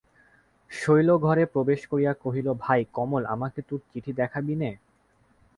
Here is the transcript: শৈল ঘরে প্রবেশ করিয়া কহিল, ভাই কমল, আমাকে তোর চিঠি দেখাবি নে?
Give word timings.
শৈল 0.71 1.09
ঘরে 1.17 1.43
প্রবেশ 1.45 1.81
করিয়া 1.87 2.13
কহিল, 2.23 2.47
ভাই 2.59 2.81
কমল, 2.93 3.23
আমাকে 3.25 3.59
তোর 3.61 3.79
চিঠি 3.91 4.11
দেখাবি 4.13 4.53
নে? 4.55 4.71